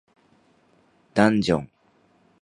[1.13, 1.69] ダンジョン